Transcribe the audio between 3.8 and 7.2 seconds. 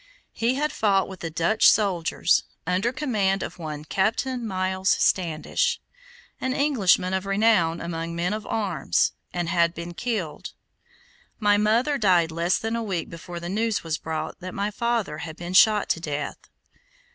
Captain Miles Standish, an Englishman